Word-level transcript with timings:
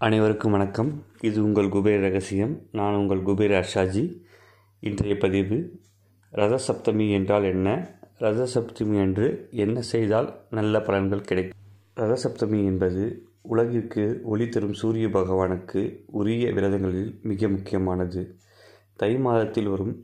அனைவருக்கும் 0.00 0.52
வணக்கம். 0.52 1.04
இது 1.20 1.44
உங்கள் 1.44 1.68
குபேர் 1.68 2.00
ரகசியம். 2.00 2.60
நான் 2.72 2.94
உங்கள் 2.94 3.18
குபேர் 3.18 3.52
அர்ஷாஜி. 3.52 4.22
இன்றைய 4.80 5.18
பதிவு 5.18 5.80
ரத 6.30 6.58
சப்தமி 6.68 7.10
என்றால் 7.10 7.42
என்ன? 7.42 7.96
ரத 8.18 8.46
சப்தமி 8.54 8.96
என்ன 9.50 9.80
செய்தால் 9.80 10.46
நல்ல 10.50 10.78
பலன்கள் 10.78 11.20
கிடைக்கும்? 11.20 11.58
ரத 11.94 12.16
சப்தமி 12.24 12.64
என்பது 12.64 13.32
உலகிற்கு 13.42 14.20
ஒளி 14.24 14.48
தரும் 14.48 14.72
சூரிய 14.72 15.08
பகவானுக்கு 15.08 16.04
உரிய 16.06 16.50
விரதங்களில் 16.50 17.20
மிக 17.22 17.48
முக்கியமானது. 17.48 18.36
தை 18.96 19.18
மாதத்தில் 19.18 19.68
வரும் 19.68 19.94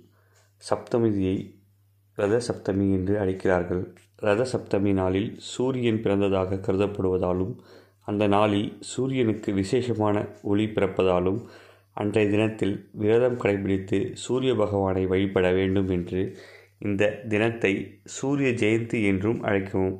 சப்தமிதியை 0.71 1.59
ரத 2.15 2.41
சப்தமி 2.49 2.93
என்று 2.93 3.19
அழைக்கிறார்கள். 3.19 3.95
ரத 4.17 4.47
சப்தமி 4.53 4.93
நாளில் 4.93 5.39
சூரியன் 5.39 6.03
பிறந்ததாக 6.03 6.57
கருதப்படுவதாலும் 6.57 7.61
அந்த 8.11 8.25
நாளில் 8.27 8.69
சூரியனுக்கு 8.91 9.51
விசேஷமான 9.55 10.17
ஒளி 10.53 10.67
பிறப்பதாலும் 10.77 11.41
அன்றைய 11.97 12.27
தினத்தில் 12.31 12.75
விரதம் 13.01 13.39
கடைபிடித்து 13.41 13.99
சூரிய 14.25 14.53
பகவானை 14.55 15.03
வழிபட 15.07 15.47
வேண்டும் 15.53 15.91
என்று 15.97 16.21
இந்த 16.79 17.09
தினத்தை 17.29 17.73
சூரிய 18.17 18.51
ஜெயந்தி 18.63 18.99
என்றும் 19.11 19.41
அழைக்கவும். 19.43 19.99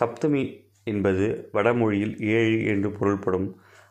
சப்தமி 0.00 0.42
என்பது 0.84 1.26
வடமொழியில் 1.52 2.14
ஏழு 2.36 2.58
என்று 2.72 2.90
பொருள்படும் 2.98 3.48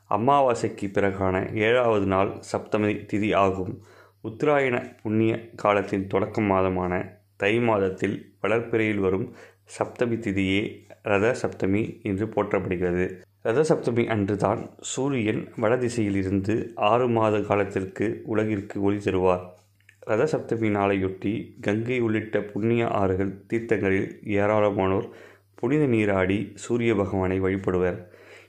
அமாவாசைக்கு 0.09 0.87
பிறகான 0.93 1.35
ஏழாவது 1.65 2.05
நாள் 2.05 2.31
சப்தமி 2.51 2.93
திதி 3.11 3.29
ஆகும். 3.35 3.73
உத்தராயண 4.23 4.75
புண்ணிய 5.01 5.33
காலத்தின் 5.63 6.07
தொடக்க 6.07 6.41
மாதமான 6.51 6.93
தை 7.37 7.53
மாதத்தில் 7.67 8.17
வளர்ப்பிறையில் 8.43 9.03
வரும் 9.05 9.27
சப்தமி 9.77 10.17
திதியே 10.25 10.61
ரத 11.03 11.25
சப்தமி 11.41 11.83
என்று 12.09 12.25
போற்றப்படுகிறது. 12.35 13.07
ரதசப்தமி 13.45 14.03
அன்றுதான் 14.13 14.61
சூரியன் 14.91 15.41
வடதிசையில் 15.55 16.17
இருந்து 16.21 16.55
ஆறு 16.75 17.05
மாத 17.07 17.35
காலத்திற்கு 17.39 18.05
உலகிற்கு 18.25 18.81
ஒளி 18.81 18.97
தருவார். 18.97 19.43
ரதசப்தமி 20.07 20.69
நாளையொட்டி 20.69 21.31
கங்கை 21.61 21.97
உள்ளிட்ட 21.99 22.41
புண்ணிய 22.41 22.87
ஆறுகள் 23.01 23.31
தீர்த்தங்களில் 23.47 24.09
ஏராளமானோர் 24.39 25.07
புனித 25.55 25.85
நீராடி 25.85 26.39
சூரிய 26.55 26.95
பகவானை 26.95 27.37
வழிபடுவர். 27.39 27.99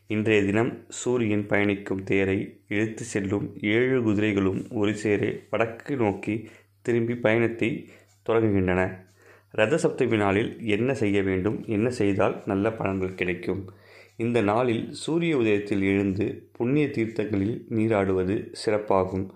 இன்றைய 0.07 0.41
தினம் 0.43 0.73
சூரியன் 0.89 1.47
பயணிக்கும் 1.47 2.03
தேரை 2.05 2.39
இழுத்து 2.69 3.05
செல்லும் 3.05 3.47
ஏழு 3.75 3.99
குதிரைகளும் 4.03 4.61
ஒரு 4.71 4.95
சேர 4.95 5.31
வடக்கு 5.51 5.95
நோக்கி 5.97 6.35
திரும்பி 6.83 7.15
பயணத்தை 7.15 7.71
தொடங்குகின்றன. 8.27 8.81
ரதசப்தமி 9.55 10.17
நாளில் 10.17 10.51
என்ன 10.77 10.91
செய்ய 10.95 11.23
வேண்டும் 11.23 11.61
என்ன 11.67 11.91
செய்தால் 11.91 12.37
நல்ல 12.47 12.69
பலன்கள் 12.71 13.15
கிடைக்கும்? 13.15 13.63
இந்த 14.23 14.39
நாளில் 14.41 14.93
சூரிய 14.93 15.37
உதயத்தில் 15.37 15.83
எழுந்து 15.83 16.25
புண்ணிய 16.53 16.87
தீர்த்தங்களில் 16.87 17.57
நீராடுவது 17.69 18.35
சிறப்பாகும். 18.63 19.27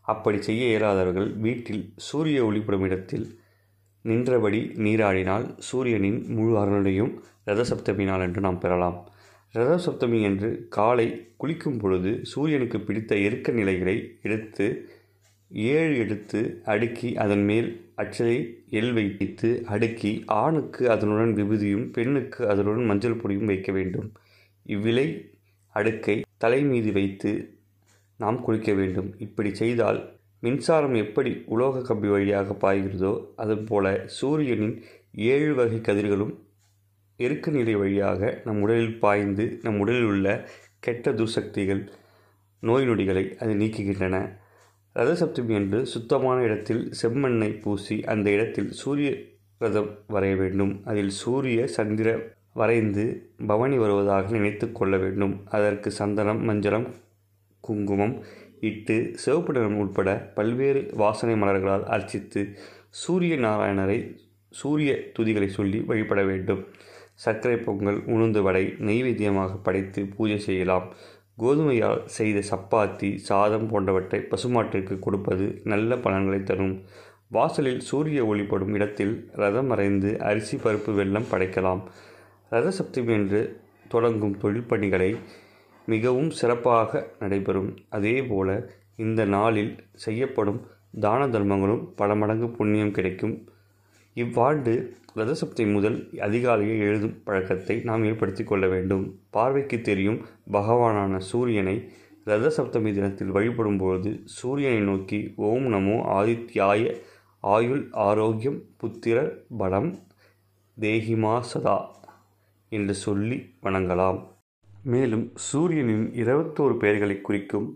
அப்படி 0.00 0.42
செய்ய 0.42 0.62
இயலாதவர்கள் 0.66 1.30
வீட்டில் 1.36 1.84
சூரிய 1.96 2.38
ஒளிப்படும் 2.44 2.84
இடத்தில் 2.84 3.26
நின்றபடி 4.02 4.60
நீராடினால் 4.86 5.46
சூரியனின் 5.68 6.18
முழு 6.28 6.52
அருளையும் 6.62 7.12
ரதசப்தமி 7.46 8.04
நாள் 8.04 8.20
என்று 8.20 8.40
நாம் 8.40 8.60
பெறலாம். 8.60 8.98
ரதசப்தமி 9.54 10.20
என்று 10.22 10.50
காலை 10.68 11.08
குளிக்கும் 11.36 11.78
பொழுது 11.78 12.12
சூரியனுக்கு 12.22 12.80
பிடித்த 12.80 13.14
எருக்க 13.26 13.50
நிலைகளை 13.52 13.96
எடுத்து 14.22 14.66
ஏழு 15.72 15.96
எடுத்து 16.04 16.40
அடுக்கி 16.64 17.08
அதன் 17.24 17.44
மேல் 17.44 17.68
அச்சலை 17.94 18.38
எல் 18.70 18.92
வைத்து 18.92 19.50
அடுக்கி 19.64 20.12
ஆணுக்கு 20.42 20.84
அதனுடன் 20.90 21.34
விபூதியும் 21.34 21.86
பெண்ணுக்கு 21.90 22.48
அதனுடன் 22.48 22.84
மஞ்சள் 22.84 23.20
பொடியும் 23.22 23.50
வைக்க 23.52 23.72
வேண்டும். 23.72 24.08
இவ்விலை 24.66 25.34
அடுக்கை 25.68 26.22
தலை 26.38 26.62
மீது 26.62 26.92
வைத்து 26.92 27.58
நாம் 28.18 28.40
குளிக்க 28.40 28.72
வேண்டும். 28.72 29.14
இப்படி 29.18 29.54
செய்தால் 29.54 30.14
மின்சாரம் 30.40 30.94
எப்படி 30.94 31.42
உலோக 31.46 31.82
கம்பி 31.82 32.08
வழியாக 32.08 32.56
பாய்கிறதோ 32.60 33.24
அதுபோல 33.36 34.02
சூரியனின் 34.06 34.82
ஏழு 35.14 35.54
வகை 35.54 35.78
கதிர்களும் 35.78 36.34
இறுக்க 37.16 37.50
நிலை 37.50 37.74
வழியாக 37.74 38.42
நம் 38.44 38.62
உடலில் 38.62 38.98
பாய்ந்து 38.98 39.58
நம் 39.62 39.78
உடலில் 39.78 40.02
உள்ள 40.02 40.48
கெட்ட 40.78 41.12
துசக்திகள் 41.12 41.88
நோய் 42.60 42.88
நொடிகளை 42.88 43.36
அது 43.36 43.54
நீக்குகின்றன. 43.54 44.38
ரத 44.92 45.14
சப்தமி 45.14 45.82
சுத்தமான 45.82 46.42
இடத்தில் 46.42 46.92
செம்மண்ணை 47.02 47.60
பூசி 47.60 48.04
அந்த 48.04 48.30
இடத்தில் 48.30 48.70
சூரிய 48.70 49.16
ரதம் 49.58 49.98
வரைய 50.08 50.36
வேண்டும். 50.36 50.82
அதில் 50.84 51.08
சூரிய 51.08 51.66
சந்திர 51.66 52.35
வரைந்து 52.60 53.04
பவனி 53.50 53.76
வருவதாக 53.82 54.32
நினைத்து 54.36 54.66
கொள்ள 54.78 54.94
வேண்டும். 55.04 55.34
அதற்கு 55.56 55.90
சந்தனம் 56.00 56.42
மஞ்சளம் 56.48 56.86
குங்குமம் 57.64 58.14
இட்டு 58.68 58.96
சிவப்பு 59.22 59.52
நிறம் 59.52 59.78
உட்பட 59.82 60.10
பல்வேறு 60.36 60.82
வாசனை 61.02 61.34
மலர்களால் 61.42 61.86
அர்ச்சித்து 61.94 62.42
சூரிய 63.02 63.34
நாராயணரை 63.46 63.98
சூரிய 64.60 64.92
துதிகளை 65.16 65.48
சொல்லி 65.58 65.78
வழிபட 65.88 66.20
வேண்டும். 66.30 66.62
சர்க்கரை 67.24 67.58
பொங்கல் 67.66 68.00
உளுந்து 68.14 68.40
வடை 68.46 68.64
நெய்வேத்தியமாக 68.88 69.52
படைத்து 69.62 70.00
பூஜை 70.16 70.38
செய்யலாம். 70.46 70.86
கோதுமையால் 71.42 72.02
செய்த 72.16 72.38
சப்பாத்தி 72.50 73.10
சாதம் 73.28 73.68
போன்றவற்றை 73.70 74.20
பசுமாட்டிற்கு 74.30 74.94
கொடுப்பது 74.98 75.46
நல்ல 75.72 75.98
பலன்களை 76.04 76.40
தரும். 76.42 76.74
வாசலில் 77.36 77.82
சூரிய 77.88 78.20
ஒளிப்படும் 78.24 78.74
இடத்தில் 78.78 79.14
ரதம் 79.42 79.70
மறைந்து 79.72 80.10
அரிசி 80.28 80.56
பருப்பு 80.56 80.92
வெள்ளம் 81.00 81.30
படைக்கலாம். 81.30 81.82
ரதசப்தமி 82.52 83.12
என்று 83.20 83.40
தொடங்கும் 83.88 84.36
தொழில் 84.38 84.68
பணிகளை 84.70 85.10
மிகவும் 85.86 86.30
சிறப்பாக 86.30 87.02
நடைபெறும். 87.18 87.70
அதேபோல 87.88 88.48
இந்த 88.96 89.24
நாளில் 89.24 89.72
செய்யப்படும் 90.04 90.60
தான 91.00 91.26
தர்மங்களும் 91.26 91.82
பல 91.96 92.10
மடங்கு 92.14 92.48
புண்ணியம் 92.50 92.90
கிடைக்கும். 92.90 93.34
இவ்வாண்டு 94.16 94.74
ரதசப்தி 95.16 95.64
முதல் 95.72 95.98
அதிகாலையில் 96.20 96.82
எழுதும் 96.86 97.18
பழக்கத்தை 97.24 97.76
நாம் 97.84 98.04
ஏற்படுத்தி 98.04 98.44
கொள்ள 98.44 98.64
வேண்டும். 98.66 99.04
பார்வைக்கு 99.30 99.80
தெரியும் 99.80 100.18
பகவானான 100.52 101.20
சூரியனை 101.30 101.76
ரதசப்தமி 102.26 102.90
தினத்தில் 102.94 103.34
வழிபடும்போது 103.34 104.10
சூரியனை 104.38 104.80
நோக்கி 104.80 105.20
ஓம் 105.48 105.66
நமோ 105.74 105.96
ஆதித்யாய 106.18 106.94
ஆயுள் 107.40 107.84
ஆரோக்கியம் 108.08 108.58
புத்திர 108.80 109.18
பலம் 109.58 109.90
தேகிமா 110.76 111.34
சதா. 111.52 111.76
என்று 112.68 112.94
சொல்லி 112.94 113.38
வணங்கலாம். 113.62 114.18
மேலும் 114.84 115.32
சூரியனின் 115.34 116.06
இருபத்தோரு 116.22 116.76
பெயர்களை 116.76 117.20
குறிக்கும் 117.20 117.68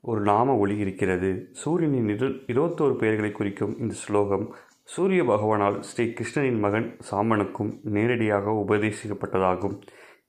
ஒரு 0.00 0.20
நாம 0.20 0.56
ஒளி 0.56 0.76
இருக்கிறது. 0.76 1.30
சூரியனின் 1.52 2.08
இரு 2.08 2.28
இருபத்தோரு 2.46 2.94
பெயர்களை 2.94 3.32
குறிக்கும் 3.32 3.78
இந்த 3.78 3.94
ஸ்லோகம் 3.94 4.54
சூரிய 4.84 5.22
பகவானால் 5.22 5.76
ஸ்ரீ 5.80 6.04
கிருஷ்ணனின் 6.04 6.58
மகன் 6.58 6.96
சாமனுக்கும் 7.10 7.72
நேரடியாக 7.82 8.54
உபதேசிக்கப்பட்டதாகும். 8.64 9.76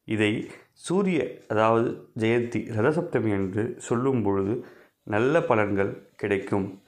இதை 0.06 0.32
சூரிய 0.74 1.20
அதாவது 1.48 1.90
ஜெயந்தி 2.20 2.60
ரதசப்தமி 2.78 3.32
என்று 3.32 3.76
சொல்லும் 3.78 4.22
பொழுது 4.22 4.54
நல்ல 5.04 5.40
பலன்கள் 5.40 5.92
கிடைக்கும். 6.16 6.82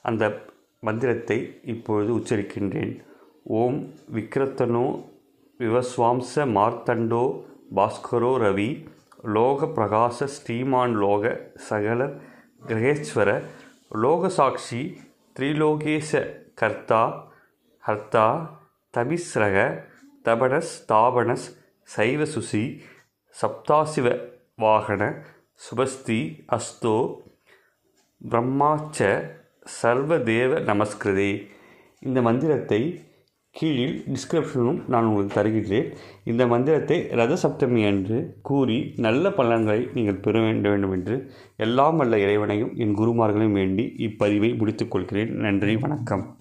அந்த 0.00 0.24
மந்திரத்தை 0.80 1.60
இப்பொழுது 1.62 2.10
உச்சரிக்கின்றேன். 2.18 2.92
ஓம் 3.42 3.78
விக்ரத்தனோ 4.12 4.86
விவஸ்வாம்ச 5.60 6.44
மார்த்தண்டோ 6.56 7.22
பாஸ்கரோ 7.76 8.32
ரவி 8.42 8.70
லோக 9.36 9.68
பிரகாச 9.76 10.26
ஸ்ரீமான் 10.34 10.96
லோக 11.02 11.24
சகல 11.68 12.08
கிரகேஸ்வர 12.66 13.30
லோகசாட்சி 14.02 14.82
திரிலோகேச 15.36 16.20
கர்த்தா 16.54 17.00
ஹர்த்தா 17.84 18.26
தபிஸ்ரக 18.94 19.56
தபனஸ் 20.24 20.74
தாபனஸ் 20.92 21.48
சைவசுசி 21.96 22.64
சப்தாசிவ 23.34 24.06
வாகன 24.56 25.02
சுபஸ்தி 25.64 26.20
அஸ்தோ 26.56 26.96
பிரம்மாச்ச 28.20 29.08
சர்வதேவ 29.82 30.60
நமஸ்கிருதே. 30.70 31.32
இந்த 32.00 32.18
மந்திரத்தை 32.22 32.82
கீழில் 33.56 34.04
டிஸ்கிரிப்ஷனும் 34.12 34.88
நான் 34.88 35.04
உங்களுக்கு 35.04 35.42
தருகின்றேன் 35.42 35.94
இந்த 36.24 36.46
மந்திரத்தை 36.46 37.06
ரத 37.10 37.36
சப்தமி 37.36 37.86
அன்று 37.86 38.38
கூறி 38.42 38.94
நல்ல 38.96 39.30
பலன்களை 39.30 39.88
நீங்கள் 39.94 40.14
பெற 40.14 40.40
வேண்டும் 40.40 40.92
என்று 40.92 41.32
எல்லாம் 41.56 41.96
வல்ல 41.96 42.18
இறைவனையும் 42.18 42.74
என் 42.76 42.94
குருமார்களையும் 42.94 43.52
வேண்டி 43.52 43.94
இப்பதிவை 43.98 44.56
முடித்துக்கொள்கிறேன் 44.56 45.28
நன்றி 45.28 45.76
வணக்கம். 45.76 46.36